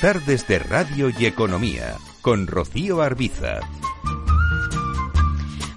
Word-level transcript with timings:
Tardes 0.00 0.46
de 0.46 0.58
Radio 0.58 1.08
y 1.08 1.24
Economía 1.24 1.94
con 2.20 2.46
Rocío 2.46 3.00
Arbiza. 3.00 3.60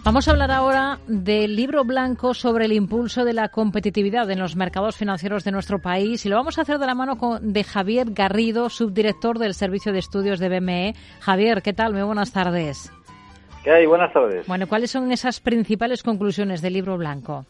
Vamos 0.04 0.28
a 0.28 0.32
hablar 0.32 0.52
ahora 0.52 1.00
del 1.08 1.56
libro 1.56 1.86
blanco 1.86 2.34
sobre 2.34 2.66
el 2.66 2.74
impulso 2.74 3.24
de 3.24 3.32
la 3.32 3.48
competitividad 3.48 4.30
en 4.30 4.40
los 4.40 4.58
mercados 4.58 4.98
financieros 4.98 5.46
de 5.46 5.52
nuestro 5.52 5.80
país 5.80 6.26
y 6.26 6.30
lo 6.30 6.36
vamos 6.36 6.58
a 6.58 6.64
hacer 6.64 6.80
de 6.80 6.86
la 6.86 6.96
mano 6.96 7.18
de 7.42 7.64
Javier 7.64 8.08
Garrido, 8.12 8.70
subdirector 8.70 9.40
del 9.40 9.54
Servicio 9.54 9.94
de 9.94 10.00
Estudios 10.00 10.40
de 10.40 10.50
BME. 10.50 10.96
Javier, 11.22 11.62
¿qué 11.62 11.72
tal? 11.72 11.94
Muy 11.94 12.04
buenas 12.04 12.34
tardes. 12.34 12.92
¿Qué 13.64 13.72
hay? 13.72 13.86
Buenas 13.86 14.12
tardes. 14.12 14.46
Bueno, 14.48 14.68
¿cuáles 14.68 14.92
son 14.92 15.14
esas 15.14 15.40
principales 15.40 16.04
conclusiones 16.04 16.62
del 16.62 16.74
libro 16.74 16.98
blanco? 16.98 17.46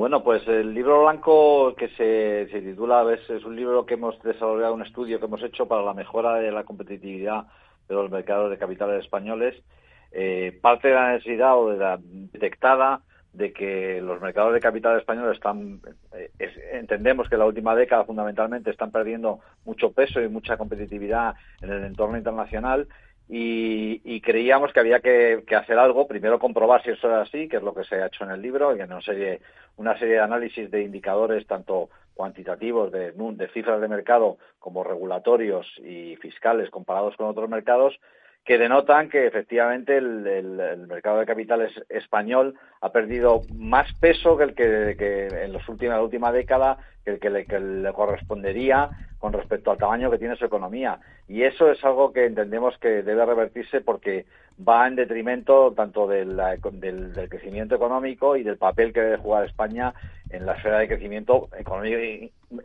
Bueno, 0.00 0.24
pues 0.24 0.48
el 0.48 0.72
libro 0.72 1.02
blanco 1.02 1.74
que 1.76 1.88
se, 1.88 2.46
titula, 2.58 3.04
es 3.12 3.44
un 3.44 3.54
libro 3.54 3.84
que 3.84 3.94
hemos 3.94 4.18
desarrollado, 4.22 4.72
un 4.72 4.80
estudio 4.80 5.18
que 5.18 5.26
hemos 5.26 5.42
hecho 5.42 5.68
para 5.68 5.82
la 5.82 5.92
mejora 5.92 6.36
de 6.36 6.50
la 6.50 6.64
competitividad 6.64 7.44
de 7.86 7.94
los 7.96 8.10
mercados 8.10 8.50
de 8.50 8.56
capitales 8.56 9.04
españoles. 9.04 9.62
Eh, 10.10 10.58
parte 10.62 10.88
de 10.88 10.94
la 10.94 11.12
necesidad 11.12 11.54
o 11.58 11.68
de 11.68 11.76
la 11.76 11.98
detectada 12.00 13.02
de 13.34 13.52
que 13.52 14.00
los 14.00 14.22
mercados 14.22 14.54
de 14.54 14.60
capital 14.60 14.98
españoles 14.98 15.34
están, 15.34 15.82
eh, 16.14 16.30
entendemos 16.72 17.28
que 17.28 17.36
la 17.36 17.44
última 17.44 17.74
década 17.74 18.06
fundamentalmente 18.06 18.70
están 18.70 18.90
perdiendo 18.90 19.40
mucho 19.66 19.92
peso 19.92 20.22
y 20.22 20.30
mucha 20.30 20.56
competitividad 20.56 21.34
en 21.60 21.72
el 21.72 21.84
entorno 21.84 22.16
internacional 22.16 22.88
y, 23.32 24.20
creíamos 24.22 24.72
que 24.72 24.80
había 24.80 24.98
que, 24.98 25.44
hacer 25.56 25.78
algo, 25.78 26.08
primero 26.08 26.40
comprobar 26.40 26.82
si 26.82 26.90
eso 26.90 27.06
era 27.06 27.22
así, 27.22 27.48
que 27.48 27.58
es 27.58 27.62
lo 27.62 27.72
que 27.72 27.84
se 27.84 27.96
ha 27.96 28.06
hecho 28.06 28.24
en 28.24 28.30
el 28.30 28.42
libro, 28.42 28.76
y 28.76 28.80
en 28.80 28.92
una 28.92 29.00
serie, 29.00 29.40
una 29.76 29.96
serie 29.98 30.14
de 30.14 30.20
análisis 30.20 30.68
de 30.70 30.82
indicadores 30.82 31.46
tanto 31.46 31.90
cuantitativos 32.14 32.90
de 32.90 33.50
cifras 33.54 33.80
de 33.80 33.88
mercado 33.88 34.38
como 34.58 34.82
regulatorios 34.82 35.66
y 35.78 36.16
fiscales 36.16 36.70
comparados 36.70 37.16
con 37.16 37.28
otros 37.28 37.48
mercados, 37.48 37.98
que 38.44 38.58
denotan 38.58 39.08
que 39.08 39.26
efectivamente 39.26 39.96
el, 39.96 40.86
mercado 40.88 41.18
de 41.18 41.26
capitales 41.26 41.72
español 41.88 42.54
ha 42.80 42.90
perdido 42.90 43.42
más 43.54 43.92
peso 44.00 44.36
que 44.36 44.44
el 44.44 44.54
que, 44.54 45.28
en 45.44 45.52
los 45.52 45.68
últimos, 45.68 45.94
la 45.94 46.02
última 46.02 46.32
década 46.32 46.78
que 47.04 47.12
el 47.12 47.20
que 47.20 47.30
le, 47.30 47.92
correspondería 47.92 48.90
con 49.18 49.32
respecto 49.32 49.70
al 49.70 49.78
tamaño 49.78 50.10
que 50.10 50.18
tiene 50.18 50.36
su 50.36 50.46
economía. 50.46 50.98
Y 51.28 51.42
eso 51.42 51.70
es 51.70 51.84
algo 51.84 52.12
que 52.12 52.24
entendemos 52.24 52.76
que 52.78 53.02
debe 53.02 53.26
revertirse 53.26 53.82
porque 53.82 54.24
va 54.66 54.86
en 54.86 54.96
detrimento 54.96 55.72
tanto 55.72 56.06
del, 56.06 56.36
del, 56.72 57.28
crecimiento 57.28 57.74
económico 57.74 58.36
y 58.36 58.42
del 58.42 58.56
papel 58.56 58.92
que 58.92 59.00
debe 59.00 59.16
jugar 59.18 59.44
España 59.44 59.94
en 60.30 60.46
la 60.46 60.54
esfera 60.54 60.78
de 60.78 60.88
crecimiento 60.88 61.48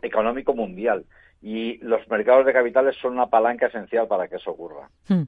económico 0.02 0.54
mundial 0.54 1.04
y 1.42 1.78
los 1.78 2.08
mercados 2.08 2.46
de 2.46 2.52
capitales 2.52 2.96
son 3.00 3.12
una 3.12 3.26
palanca 3.26 3.66
esencial 3.66 4.08
para 4.08 4.26
que 4.26 4.36
eso 4.36 4.50
ocurra. 4.50 4.88
Hmm. 5.06 5.24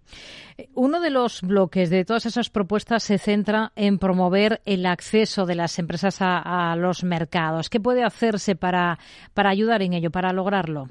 Uno 0.75 1.01
de 1.01 1.11
los 1.11 1.43
bloques 1.43 1.91
de 1.91 2.05
todas 2.05 2.27
esas 2.27 2.51
propuestas 2.51 3.03
se 3.03 3.19
centra 3.19 3.73
en 3.77 3.99
promover 3.99 4.61
el 4.65 4.87
acceso 4.87 5.47
de 5.47 5.55
las 5.55 5.79
empresas 5.79 6.19
a, 6.21 6.75
los 6.77 7.05
mercados. 7.05 7.71
¿Qué 7.71 7.79
puede 7.79 8.03
hacerse 8.03 8.57
para, 8.57 8.99
para 9.35 9.51
ayudar 9.51 9.83
en 9.83 9.93
ello, 9.93 10.11
para 10.11 10.33
lograrlo? 10.33 10.89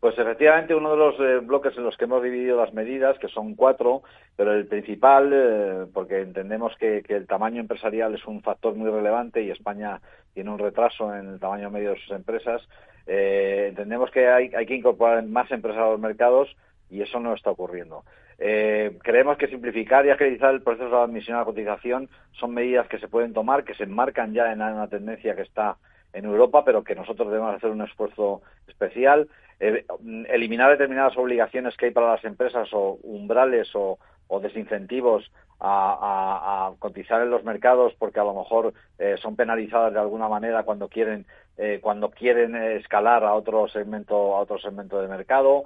Pues 0.00 0.16
efectivamente 0.16 0.76
uno 0.76 0.92
de 0.92 0.96
los 0.96 1.18
eh, 1.18 1.38
bloques 1.44 1.76
en 1.76 1.82
los 1.82 1.96
que 1.96 2.04
hemos 2.04 2.22
dividido 2.22 2.56
las 2.56 2.72
medidas, 2.72 3.18
que 3.18 3.26
son 3.26 3.56
cuatro, 3.56 4.02
pero 4.36 4.52
el 4.52 4.66
principal, 4.66 5.32
eh, 5.34 5.86
porque 5.92 6.20
entendemos 6.20 6.72
que, 6.78 7.02
el 7.08 7.26
tamaño 7.26 7.60
empresarial 7.60 8.14
es 8.14 8.24
un 8.24 8.40
factor 8.42 8.76
muy 8.76 8.90
relevante 8.90 9.42
y 9.42 9.50
España 9.50 10.00
tiene 10.34 10.50
un 10.50 10.58
retraso 10.60 11.12
en 11.12 11.28
el 11.28 11.40
tamaño 11.40 11.70
medio 11.70 11.90
de 11.90 12.00
sus 12.00 12.12
empresas, 12.12 12.62
eh, 13.08 13.66
entendemos 13.70 14.12
que 14.12 14.28
hay, 14.28 14.50
que 14.50 14.74
incorporar 14.74 15.24
más 15.24 15.50
empresas 15.50 15.82
a 15.82 15.90
los 15.90 16.00
mercados 16.00 16.54
y 16.90 17.02
eso 17.02 17.18
no 17.18 17.34
está 17.34 17.50
ocurriendo. 17.50 18.04
creemos 18.38 19.36
que 19.36 19.48
simplificar 19.48 20.06
y 20.06 20.10
agilizar 20.10 20.54
el 20.54 20.62
proceso 20.62 20.90
de 20.90 21.02
admisión 21.02 21.36
a 21.36 21.40
la 21.40 21.44
cotización 21.44 22.08
son 22.38 22.54
medidas 22.54 22.86
que 22.86 23.00
se 23.00 23.08
pueden 23.08 23.32
tomar, 23.32 23.64
que 23.64 23.74
se 23.74 23.82
enmarcan 23.82 24.32
ya 24.32 24.52
en 24.52 24.62
una 24.62 24.86
tendencia 24.86 25.34
que 25.34 25.42
está 25.42 25.76
en 26.12 26.24
Europa, 26.24 26.64
pero 26.64 26.84
que 26.84 26.94
nosotros 26.94 27.30
debemos 27.30 27.56
hacer 27.56 27.70
un 27.70 27.82
esfuerzo 27.82 28.42
especial. 28.68 29.28
Eh, 29.60 29.84
eliminar 30.28 30.70
determinadas 30.70 31.16
obligaciones 31.16 31.76
que 31.76 31.86
hay 31.86 31.90
para 31.90 32.12
las 32.12 32.24
empresas 32.24 32.68
o 32.72 32.98
umbrales 33.02 33.68
o, 33.74 33.98
desincentivos 34.40 35.32
a, 35.58 36.70
cotizar 36.78 37.22
en 37.22 37.30
los 37.30 37.42
mercados 37.42 37.92
porque 37.98 38.20
a 38.20 38.24
lo 38.24 38.34
mejor 38.34 38.72
eh, 38.98 39.16
son 39.20 39.34
penalizadas 39.34 39.92
de 39.92 39.98
alguna 39.98 40.28
manera 40.28 40.62
cuando 40.62 40.86
quieren 40.88 41.26
eh, 41.56 41.80
cuando 41.82 42.10
quieren 42.10 42.54
escalar 42.54 43.24
a 43.24 43.34
otro 43.34 43.66
segmento 43.68 44.36
a 44.36 44.40
otro 44.40 44.58
segmento 44.58 45.00
de 45.00 45.08
mercado 45.08 45.64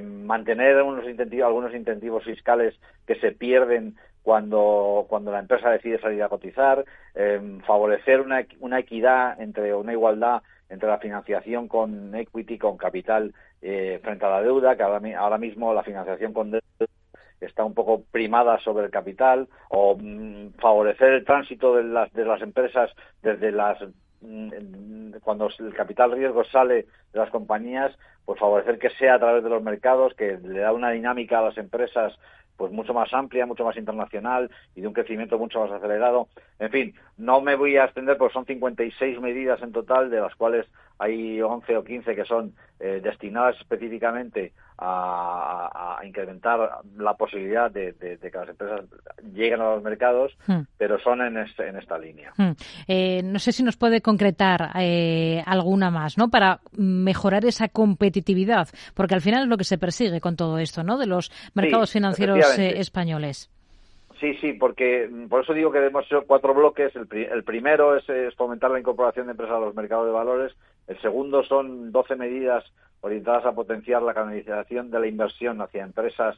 mantener 0.00 0.80
unos 0.82 1.08
incentivos, 1.08 1.46
algunos 1.46 1.74
incentivos 1.74 2.22
fiscales 2.22 2.78
que 3.04 3.16
se 3.16 3.32
pierden 3.32 3.96
cuando, 4.22 5.06
cuando 5.08 5.32
la 5.32 5.40
empresa 5.40 5.70
decide 5.70 5.98
salir 5.98 6.22
a 6.22 6.28
cotizar, 6.28 6.84
favorecer 7.66 8.20
una, 8.20 8.46
una 8.60 8.78
equidad 8.78 9.40
entre 9.40 9.74
una 9.74 9.92
igualdad 9.92 10.42
entre 10.68 10.88
la 10.88 10.98
financiación 10.98 11.68
con 11.68 12.14
equity, 12.14 12.58
con 12.58 12.76
capital, 12.76 13.34
eh, 13.62 14.00
frente 14.02 14.24
a 14.24 14.30
la 14.30 14.42
deuda, 14.42 14.76
que 14.76 14.82
ahora, 14.82 15.38
mismo 15.38 15.72
la 15.72 15.82
financiación 15.82 16.32
con 16.32 16.50
deuda 16.50 16.86
está 17.40 17.64
un 17.64 17.74
poco 17.74 18.02
primada 18.10 18.58
sobre 18.60 18.86
el 18.86 18.90
capital, 18.90 19.48
o 19.68 19.96
mm, 19.96 20.54
favorecer 20.58 21.12
el 21.12 21.24
tránsito 21.24 21.76
de 21.76 21.84
las, 21.84 22.12
de 22.12 22.24
las 22.24 22.40
empresas 22.42 22.90
desde 23.22 23.52
las 23.52 23.78
mm, 24.20 25.12
cuando 25.22 25.48
el 25.58 25.74
capital 25.74 26.12
riesgo 26.12 26.44
sale 26.44 26.86
de 27.12 27.18
las 27.18 27.30
compañías, 27.30 27.96
pues 28.24 28.40
favorecer 28.40 28.78
que 28.78 28.90
sea 28.90 29.14
a 29.14 29.18
través 29.18 29.44
de 29.44 29.50
los 29.50 29.62
mercados, 29.62 30.14
que 30.14 30.38
le 30.38 30.60
da 30.60 30.72
una 30.72 30.90
dinámica 30.90 31.38
a 31.38 31.42
las 31.42 31.58
empresas 31.58 32.18
pues 32.56 32.72
mucho 32.72 32.94
más 32.94 33.12
amplia, 33.12 33.46
mucho 33.46 33.64
más 33.64 33.76
internacional 33.76 34.50
y 34.74 34.80
de 34.80 34.88
un 34.88 34.94
crecimiento 34.94 35.38
mucho 35.38 35.60
más 35.60 35.70
acelerado. 35.70 36.28
En 36.58 36.70
fin, 36.70 36.94
no 37.16 37.40
me 37.40 37.56
voy 37.56 37.76
a 37.76 37.84
extender 37.84 38.16
porque 38.16 38.34
son 38.34 38.44
56 38.44 39.20
medidas 39.20 39.62
en 39.62 39.72
total, 39.72 40.10
de 40.10 40.20
las 40.20 40.34
cuales 40.34 40.66
hay 40.98 41.40
11 41.40 41.76
o 41.76 41.84
15 41.84 42.14
que 42.14 42.24
son 42.24 42.54
eh, 42.80 43.00
destinadas 43.02 43.56
específicamente 43.60 44.52
a, 44.78 46.00
incrementar 46.04 46.70
la 46.98 47.14
posibilidad 47.14 47.70
de, 47.70 47.94
que 47.98 48.30
las 48.32 48.48
empresas 48.48 48.82
lleguen 49.34 49.60
a 49.60 49.74
los 49.74 49.82
mercados, 49.82 50.36
hmm. 50.46 50.60
pero 50.76 50.98
son 51.00 51.22
en, 51.22 51.36
en 51.36 51.76
esta 51.76 51.98
línea. 51.98 52.32
Hmm. 52.36 52.52
Eh, 52.86 53.22
no 53.24 53.38
sé 53.38 53.52
si 53.52 53.62
nos 53.62 53.76
puede 53.76 54.02
concretar 54.02 54.70
eh, 54.76 55.42
alguna 55.46 55.90
más, 55.90 56.16
¿no? 56.18 56.28
Para 56.28 56.60
mejorar 56.72 57.44
esa 57.44 57.68
competitividad, 57.68 58.68
porque 58.94 59.14
al 59.14 59.22
final 59.22 59.44
es 59.44 59.48
lo 59.48 59.56
que 59.56 59.64
se 59.64 59.78
persigue 59.78 60.20
con 60.20 60.36
todo 60.36 60.58
esto, 60.58 60.84
¿no? 60.84 60.98
De 60.98 61.06
los 61.06 61.32
mercados 61.54 61.90
financieros 61.90 62.58
españoles. 62.58 63.50
Sí, 64.20 64.34
sí, 64.40 64.54
porque 64.54 65.08
mm, 65.10 65.28
por 65.28 65.42
eso 65.42 65.52
digo 65.52 65.70
que 65.70 65.84
hemos 65.84 66.06
hecho 66.06 66.24
cuatro 66.26 66.54
bloques. 66.54 66.92
El, 66.96 67.44
primero 67.44 67.96
es, 67.96 68.04
fomentar 68.34 68.70
la 68.70 68.80
incorporación 68.80 69.26
de 69.26 69.32
empresas 69.32 69.56
a 69.56 69.60
los 69.60 69.74
mercados 69.74 70.06
de 70.06 70.12
valores. 70.12 70.52
El 70.86 70.98
segundo 71.00 71.42
son 71.44 71.92
12 71.92 72.16
medidas 72.16 72.64
orientadas 73.00 73.44
a 73.44 73.52
potenciar 73.52 74.02
la 74.02 74.14
canalización 74.14 74.90
de 74.90 75.00
la 75.00 75.06
inversión 75.06 75.60
hacia 75.60 75.84
empresas 75.84 76.36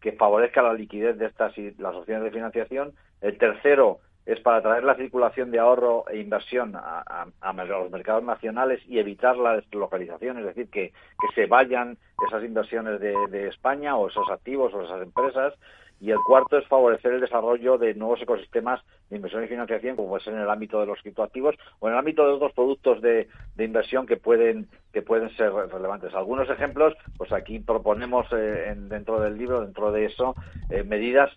que 0.00 0.12
favorezca 0.12 0.62
la 0.62 0.74
liquidez 0.74 1.16
de 1.16 1.26
estas 1.26 1.56
y 1.56 1.70
las 1.78 1.94
opciones 1.94 2.24
de 2.24 2.30
financiación. 2.30 2.92
El 3.22 3.38
tercero 3.38 4.00
es 4.26 4.40
para 4.40 4.62
traer 4.62 4.84
la 4.84 4.96
circulación 4.96 5.50
de 5.50 5.58
ahorro 5.58 6.04
e 6.08 6.18
inversión 6.18 6.74
a, 6.76 7.26
los 7.66 7.90
mercados 7.90 8.24
nacionales 8.24 8.80
y 8.88 8.98
evitar 8.98 9.36
la 9.36 9.56
deslocalización, 9.56 10.38
es 10.38 10.46
decir, 10.46 10.68
que, 10.70 10.92
se 11.34 11.46
vayan 11.46 11.96
esas 12.28 12.44
inversiones 12.44 13.00
de 13.00 13.48
España 13.48 13.96
o 13.96 14.08
esos 14.08 14.30
activos 14.30 14.72
o 14.74 14.82
esas 14.82 15.02
empresas 15.02 15.54
y 16.00 16.10
el 16.10 16.18
cuarto 16.18 16.58
es 16.58 16.66
favorecer 16.66 17.14
el 17.14 17.20
desarrollo 17.20 17.78
de 17.78 17.94
nuevos 17.94 18.20
ecosistemas 18.20 18.80
de 19.08 19.16
inversión 19.16 19.44
y 19.44 19.48
financiación, 19.48 19.96
como 19.96 20.18
ser 20.20 20.34
en 20.34 20.40
el 20.40 20.50
ámbito 20.50 20.80
de 20.80 20.86
los 20.86 21.00
criptoactivos 21.00 21.56
o 21.78 21.88
en 21.88 21.94
el 21.94 21.98
ámbito 21.98 22.26
de 22.26 22.32
otros 22.34 22.52
productos 22.52 23.00
de, 23.00 23.28
inversión 23.58 24.06
que 24.06 24.16
pueden 24.16 24.68
que 24.92 25.02
pueden 25.02 25.34
ser 25.36 25.52
relevantes. 25.52 26.14
Algunos 26.14 26.48
ejemplos, 26.50 26.94
pues 27.16 27.32
aquí 27.32 27.58
proponemos 27.58 28.26
eh, 28.32 28.74
dentro 28.76 29.18
del 29.18 29.38
libro, 29.38 29.62
dentro 29.62 29.92
de 29.92 30.04
eso, 30.04 30.34
eh, 30.68 30.82
medidas 30.82 31.30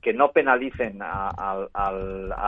que 0.00 0.12
no 0.12 0.32
penalicen 0.32 0.98
a, 1.02 1.30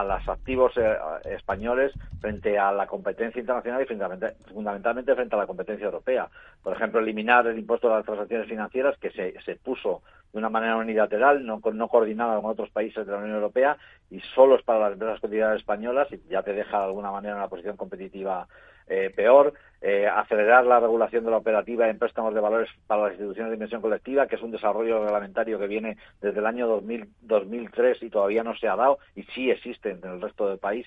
los 0.05 0.29
activos 0.29 0.73
eh, 0.75 0.97
españoles 1.25 1.93
frente 2.19 2.59
a 2.59 2.71
la 2.71 2.87
competencia 2.87 3.39
internacional 3.39 3.83
y 3.83 4.53
fundamentalmente 4.53 5.15
frente 5.15 5.35
a 5.35 5.39
la 5.39 5.47
competencia 5.47 5.85
europea. 5.85 6.27
Por 6.61 6.73
ejemplo, 6.73 6.99
eliminar 6.99 7.47
el 7.47 7.57
impuesto 7.57 7.87
de 7.87 7.95
las 7.95 8.05
transacciones 8.05 8.49
financieras 8.49 8.97
que 8.99 9.11
se, 9.11 9.33
se 9.45 9.55
puso 9.55 10.01
de 10.35 10.39
una 10.39 10.49
manera 10.49 10.75
unilateral, 10.75 11.45
no, 11.45 11.61
no 11.73 11.87
coordinada 11.87 12.35
con 12.41 12.51
otros 12.51 12.69
países 12.69 13.05
de 13.05 13.11
la 13.13 13.19
Unión 13.19 13.35
Europea 13.35 13.77
y 14.11 14.19
solo 14.35 14.59
para 14.65 14.79
las 14.79 14.91
empresas 14.91 15.21
cotidianas 15.21 15.61
españolas 15.61 16.09
y 16.11 16.19
ya 16.29 16.43
te 16.43 16.51
deja 16.51 16.77
de 16.77 16.83
alguna 16.83 17.09
manera 17.09 17.35
en 17.35 17.39
una 17.39 17.47
posición 17.47 17.77
competitiva 17.77 18.45
eh, 18.87 19.13
peor, 19.15 19.53
eh, 19.79 20.07
acelerar 20.07 20.65
la 20.65 20.81
regulación 20.81 21.23
de 21.23 21.31
la 21.31 21.37
operativa 21.37 21.87
en 21.89 21.97
préstamos 21.97 22.33
de 22.33 22.41
valores 22.41 22.69
para 22.85 23.03
las 23.03 23.11
instituciones 23.13 23.51
de 23.51 23.55
inversión 23.55 23.81
colectiva, 23.81 24.27
que 24.27 24.35
es 24.35 24.41
un 24.41 24.51
desarrollo 24.51 25.05
reglamentario 25.05 25.57
que 25.57 25.67
viene 25.67 25.97
desde 26.19 26.39
el 26.39 26.45
año 26.45 26.67
2000, 26.67 27.07
2003 27.21 28.03
y 28.03 28.09
todavía 28.09 28.43
no 28.43 28.57
se 28.57 28.67
ha 28.67 28.75
dado 28.75 28.99
y 29.15 29.23
sí 29.23 29.49
existe 29.49 29.91
en 29.91 30.03
el 30.03 30.21
resto 30.21 30.49
de 30.49 30.57
país. 30.57 30.85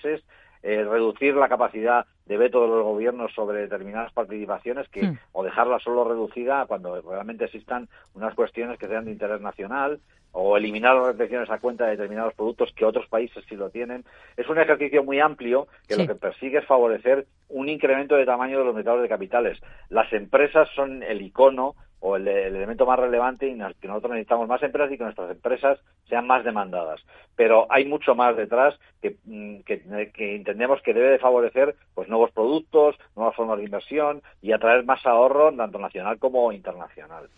Eh, 0.62 0.84
reducir 0.84 1.34
la 1.36 1.48
capacidad 1.48 2.04
de 2.26 2.36
veto 2.36 2.60
de 2.62 2.68
los 2.68 2.82
gobiernos 2.84 3.32
sobre 3.32 3.60
determinadas 3.60 4.12
participaciones 4.12 4.88
que 4.88 5.02
Hmm. 5.02 5.18
o 5.32 5.44
dejarla 5.44 5.78
solo 5.78 6.04
reducida 6.04 6.66
cuando 6.66 7.00
realmente 7.00 7.44
existan 7.44 7.88
unas 8.14 8.34
cuestiones 8.34 8.78
que 8.78 8.88
sean 8.88 9.04
de 9.04 9.12
interés 9.12 9.40
nacional 9.40 10.00
o 10.32 10.56
eliminar 10.56 10.94
las 10.96 11.06
restricciones 11.06 11.48
a 11.50 11.58
cuenta 11.58 11.84
de 11.84 11.92
determinados 11.92 12.34
productos 12.34 12.72
que 12.74 12.84
otros 12.84 13.06
países 13.08 13.42
sí 13.48 13.56
lo 13.56 13.70
tienen. 13.70 14.04
Es 14.36 14.48
un 14.48 14.58
ejercicio 14.58 15.02
muy 15.02 15.20
amplio 15.20 15.68
que 15.88 15.94
Sí. 15.94 16.02
lo 16.02 16.06
que 16.06 16.14
persigue 16.20 16.58
es 16.58 16.66
favorecer 16.66 17.26
un 17.48 17.68
incremento 17.68 18.14
de 18.16 18.26
tamaño 18.26 18.58
de 18.58 18.64
los 18.64 18.74
mercados 18.74 19.00
de 19.00 19.08
capitales. 19.08 19.58
Las 19.88 20.12
empresas 20.12 20.68
son 20.74 21.02
el 21.02 21.22
icono 21.22 21.76
o 22.00 22.16
el, 22.16 22.26
el 22.28 22.54
elemento 22.56 22.86
más 22.86 22.98
relevante 22.98 23.46
y 23.48 23.54
nos- 23.54 23.74
que 23.76 23.88
nosotros 23.88 24.12
necesitamos 24.12 24.46
más 24.48 24.62
empresas 24.62 24.92
y 24.92 24.98
que 24.98 25.04
nuestras 25.04 25.30
empresas 25.30 25.78
sean 26.08 26.26
más 26.26 26.44
demandadas. 26.44 27.00
Pero 27.36 27.66
hay 27.70 27.84
mucho 27.84 28.14
más 28.14 28.36
detrás 28.36 28.74
que, 29.02 29.16
mm, 29.24 29.60
que, 29.60 29.82
que 30.14 30.36
entendemos 30.36 30.80
que 30.82 30.94
debe 30.94 31.10
de 31.10 31.18
favorecer 31.18 31.74
pues 31.94 32.08
nuevos 32.08 32.30
productos, 32.32 32.96
nuevas 33.16 33.34
formas 33.36 33.58
de 33.58 33.64
inversión 33.64 34.22
y 34.42 34.52
atraer 34.52 34.84
más 34.84 35.04
ahorro 35.06 35.52
tanto 35.54 35.78
nacional 35.78 36.18
como 36.18 36.52
internacional. 36.52 37.28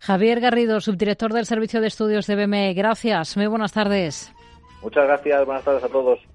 Javier 0.00 0.40
Garrido, 0.40 0.80
subdirector 0.80 1.32
del 1.32 1.46
Servicio 1.46 1.80
de 1.80 1.86
Estudios 1.86 2.26
de 2.26 2.36
BME. 2.36 2.74
Gracias. 2.74 3.36
Muy 3.36 3.46
buenas 3.46 3.72
tardes. 3.72 4.32
Muchas 4.82 5.06
gracias, 5.06 5.46
buenas 5.46 5.64
tardes 5.64 5.84
a 5.84 5.88
todos. 5.88 6.18